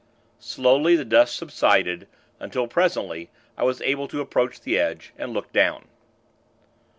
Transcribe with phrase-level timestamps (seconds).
[0.39, 2.07] Slowly, the dust subsided,
[2.39, 5.89] until, presently, I was able to approach the edge, and look down.